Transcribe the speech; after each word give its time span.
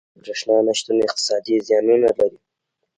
•د 0.15 0.17
برېښنا 0.23 0.57
نه 0.67 0.73
شتون 0.79 0.97
اقتصادي 1.07 1.55
زیانونه 1.67 2.09
لري. 2.19 2.37